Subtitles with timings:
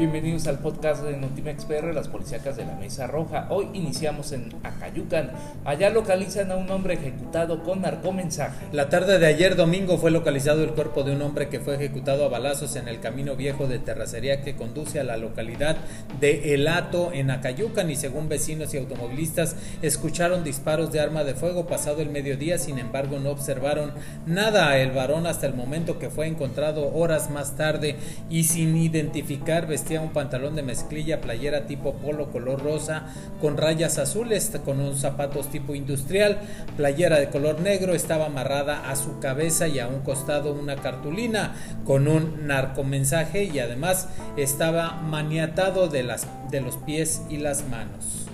[0.00, 3.48] Bienvenidos al podcast de Notimex PR, las policíacas de la Mesa Roja.
[3.50, 5.30] Hoy iniciamos en Acayucan.
[5.66, 8.64] Allá localizan a un hombre ejecutado con narcomensaje.
[8.72, 12.24] La tarde de ayer domingo fue localizado el cuerpo de un hombre que fue ejecutado
[12.24, 15.76] a balazos en el camino viejo de terracería que conduce a la localidad
[16.18, 21.34] de El Hato en Acayucan y según vecinos y automovilistas escucharon disparos de arma de
[21.34, 23.92] fuego pasado el mediodía, sin embargo no observaron
[24.24, 24.78] nada.
[24.78, 27.96] El varón hasta el momento que fue encontrado horas más tarde
[28.30, 29.66] y sin identificar
[29.98, 33.06] un pantalón de mezclilla, playera tipo polo color rosa
[33.40, 36.38] con rayas azules, con unos zapatos tipo industrial,
[36.76, 41.54] playera de color negro, estaba amarrada a su cabeza y a un costado una cartulina
[41.84, 48.29] con un narcomensaje y además estaba maniatado de, las, de los pies y las manos.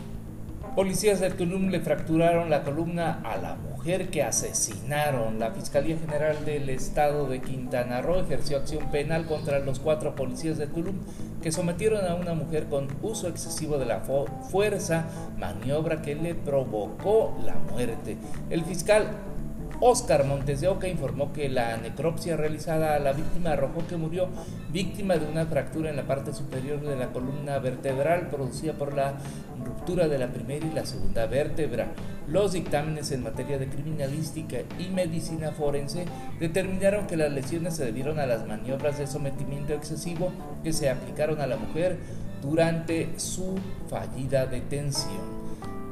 [0.77, 5.39] Policías del Tulum le fracturaron la columna a la mujer que asesinaron.
[5.39, 10.59] La Fiscalía General del Estado de Quintana Roo ejerció acción penal contra los cuatro policías
[10.59, 10.97] de Tulum
[11.43, 15.07] que sometieron a una mujer con uso excesivo de la fuerza,
[15.39, 18.19] maniobra que le provocó la muerte.
[18.51, 19.07] El fiscal
[19.81, 24.29] Oscar Montes de Oca informó que la necropsia realizada a la víctima arrojó que murió
[24.73, 29.15] víctima de una fractura en la parte superior de la columna vertebral producida por la
[29.63, 31.89] ruptura de la primera y la segunda vértebra.
[32.27, 36.07] Los dictámenes en materia de criminalística y medicina forense
[36.41, 40.33] determinaron que las lesiones se debieron a las maniobras de sometimiento excesivo
[40.65, 41.99] que se aplicaron a la mujer
[42.43, 43.55] durante su
[43.89, 45.46] fallida detención.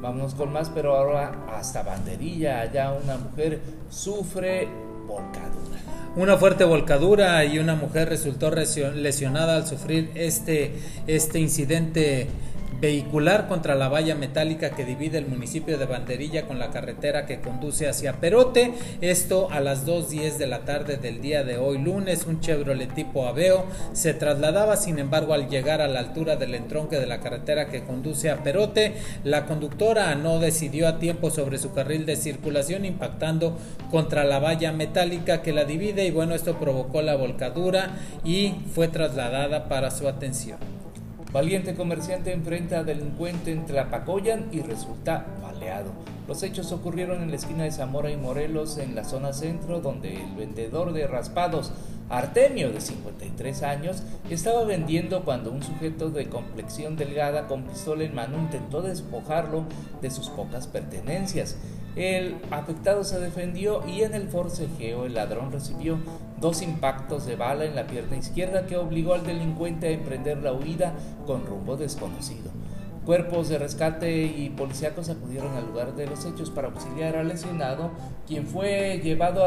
[0.05, 2.59] Vámonos con más, pero ahora hasta banderilla.
[2.59, 4.67] Allá una mujer sufre
[5.07, 5.79] volcadura.
[6.15, 10.75] Una fuerte volcadura y una mujer resultó lesionada al sufrir este,
[11.07, 12.27] este incidente
[12.79, 17.39] vehicular contra la valla metálica que divide el municipio de Banderilla con la carretera que
[17.39, 18.73] conduce hacia Perote.
[19.01, 22.25] Esto a las 2.10 de la tarde del día de hoy lunes.
[22.25, 26.99] Un Chevrolet tipo Aveo se trasladaba, sin embargo, al llegar a la altura del entronque
[26.99, 31.73] de la carretera que conduce a Perote, la conductora no decidió a tiempo sobre su
[31.73, 33.57] carril de circulación impactando
[33.89, 38.87] contra la valla metálica que la divide y bueno, esto provocó la volcadura y fue
[38.87, 40.74] trasladada para su atención.
[41.31, 45.91] Valiente comerciante enfrenta a delincuente en Tlapacoyan y resulta baleado.
[46.27, 50.15] Los hechos ocurrieron en la esquina de Zamora y Morelos, en la zona centro, donde
[50.15, 51.71] el vendedor de raspados,
[52.09, 58.15] Artemio, de 53 años, estaba vendiendo cuando un sujeto de complexión delgada con pistola en
[58.15, 59.65] mano intentó despojarlo
[60.01, 61.57] de sus pocas pertenencias.
[61.95, 65.97] El afectado se defendió y en el forcejeo el ladrón recibió
[66.41, 70.51] dos impactos de bala en la pierna izquierda que obligó al delincuente a emprender la
[70.51, 70.93] huida
[71.25, 72.51] con rumbo desconocido.
[73.05, 77.91] Cuerpos de rescate y policíacos acudieron al lugar de los hechos para auxiliar al lesionado,
[78.27, 79.45] quien fue llevado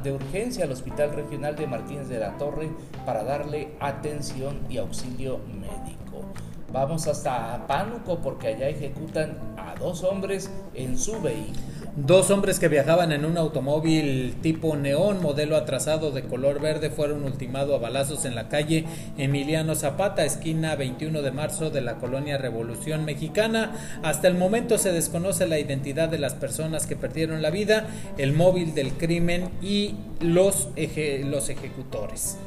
[0.00, 2.70] de urgencia al Hospital Regional de Martínez de la Torre
[3.04, 6.22] para darle atención y auxilio médico.
[6.72, 11.69] Vamos hasta Pánuco porque allá ejecutan a dos hombres en su vehículo.
[11.96, 17.24] Dos hombres que viajaban en un automóvil tipo neón, modelo atrasado de color verde, fueron
[17.24, 18.84] ultimados a balazos en la calle
[19.18, 23.72] Emiliano Zapata, esquina 21 de marzo de la colonia Revolución Mexicana.
[24.04, 28.34] Hasta el momento se desconoce la identidad de las personas que perdieron la vida, el
[28.34, 30.68] móvil del crimen y los,
[31.24, 32.38] los ejecutores.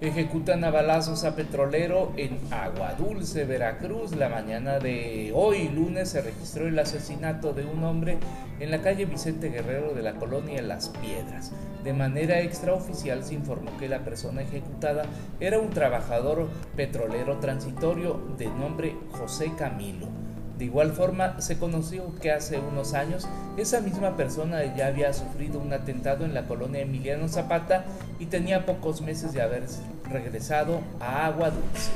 [0.00, 4.16] Ejecutan a balazos a petrolero en Agua Dulce, Veracruz.
[4.16, 8.16] La mañana de hoy, lunes, se registró el asesinato de un hombre
[8.60, 11.52] en la calle Vicente Guerrero de la colonia Las Piedras.
[11.84, 15.02] De manera extraoficial se informó que la persona ejecutada
[15.38, 20.19] era un trabajador petrolero transitorio de nombre José Camilo.
[20.60, 23.26] De igual forma, se conoció que hace unos años
[23.56, 27.86] esa misma persona ya había sufrido un atentado en la colonia Emiliano Zapata
[28.18, 29.62] y tenía pocos meses de haber
[30.04, 31.92] regresado a Agua Dulce.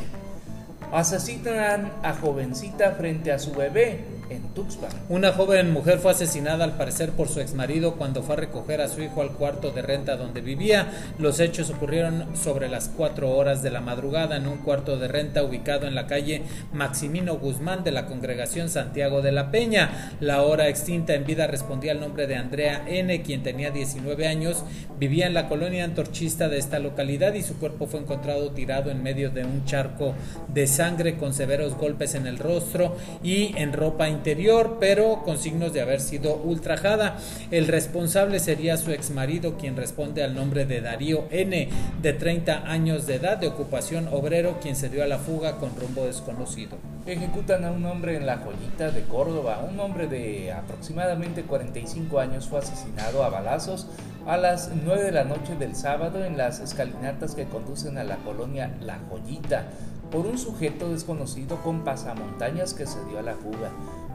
[0.90, 4.90] Asesinan a jovencita frente a su bebé en Tuxpan.
[5.08, 8.88] Una joven mujer fue asesinada al parecer por su exmarido cuando fue a recoger a
[8.88, 10.92] su hijo al cuarto de renta donde vivía.
[11.18, 15.42] Los hechos ocurrieron sobre las 4 horas de la madrugada en un cuarto de renta
[15.42, 16.42] ubicado en la calle
[16.72, 20.12] Maximino Guzmán de la congregación Santiago de la Peña.
[20.20, 24.64] La hora extinta en vida respondía al nombre de Andrea N., quien tenía 19 años,
[24.98, 29.02] vivía en la colonia antorchista de esta localidad y su cuerpo fue encontrado tirado en
[29.02, 30.14] medio de un charco
[30.48, 35.72] de sangre con severos golpes en el rostro y en ropa interior, pero con signos
[35.72, 37.18] de haber sido ultrajada.
[37.50, 41.68] El responsable sería su exmarido, quien responde al nombre de Darío N,
[42.00, 45.76] de 30 años de edad, de ocupación obrero, quien se dio a la fuga con
[45.76, 46.78] rumbo desconocido.
[47.06, 49.66] Ejecutan a un hombre en la joyita de Córdoba.
[49.70, 53.88] Un hombre de aproximadamente 45 años fue asesinado a balazos
[54.26, 58.16] a las 9 de la noche del sábado en las escalinatas que conducen a la
[58.16, 59.66] colonia La Joyita
[60.10, 63.70] por un sujeto desconocido con pasamontañas que se dio a la fuga,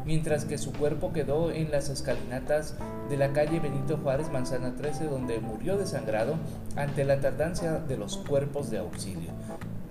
[0.10, 2.74] mientras que su cuerpo quedó en las escalinatas
[3.12, 6.34] de la calle Benito Juárez Manzana 13 donde murió desangrado
[6.76, 9.30] ante la tardancia de los cuerpos de auxilio.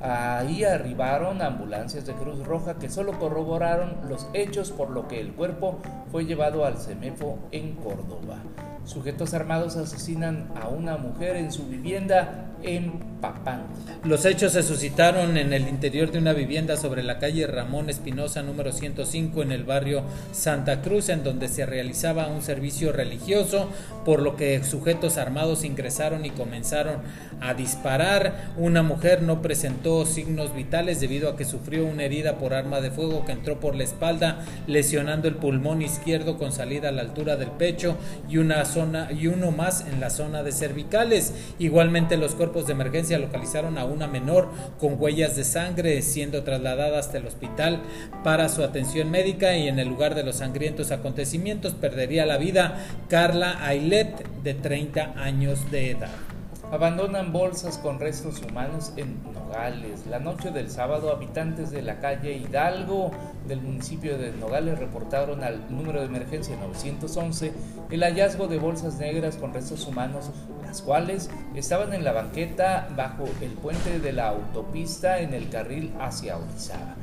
[0.01, 5.35] Ahí arribaron ambulancias de Cruz Roja que solo corroboraron los hechos por lo que el
[5.35, 5.79] cuerpo
[6.11, 8.39] fue llevado al CEMEFO en Córdoba.
[8.83, 13.65] Sujetos armados asesinan a una mujer en su vivienda en Papán.
[14.05, 18.45] Los hechos se suscitaron en el interior de una vivienda sobre la calle Ramón Espinosa
[18.45, 23.69] número 105 en el barrio Santa Cruz, en donde se realizaba un servicio religioso,
[24.05, 26.99] por lo que sujetos armados ingresaron y comenzaron
[27.41, 28.53] a disparar.
[28.57, 32.93] Una mujer no presentó signos vitales debido a que sufrió una herida por arma de
[32.93, 37.37] fuego que entró por la espalda, lesionando el pulmón izquierdo con salida a la altura
[37.37, 37.97] del pecho
[38.29, 41.35] y una zona y uno más en la zona de cervicales.
[41.59, 44.49] Igualmente los cuerpos de emergencia localizaron a una menor
[44.81, 47.83] con huellas de sangre siendo trasladada hasta el hospital
[48.25, 52.87] para su atención médica y en el lugar de los sangrientos acontecimientos perdería la vida
[53.11, 56.28] Carla Ailet de 30 años de edad.
[56.71, 60.07] Abandonan bolsas con restos humanos en Nogales.
[60.07, 63.11] La noche del sábado, habitantes de la calle Hidalgo
[63.47, 67.53] del municipio de Nogales reportaron al número de emergencia 911
[67.91, 70.31] el hallazgo de bolsas negras con restos humanos,
[70.63, 75.95] las cuales estaban en la banqueta bajo el puente de la autopista en el carril
[75.99, 76.97] hacia Orizaba.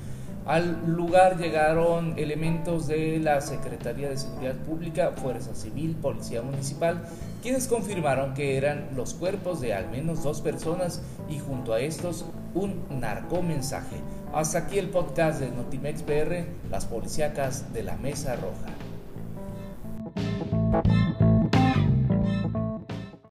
[0.45, 7.01] Al lugar llegaron elementos de la Secretaría de Seguridad Pública, Fuerza Civil, Policía Municipal,
[7.45, 12.25] quienes confirmaron que eran los cuerpos de al menos dos personas y junto a estos
[12.56, 13.97] un narcomensaje.
[14.33, 18.84] Hasta aquí el podcast de Notimex PR, las policíacas de la Mesa Roja.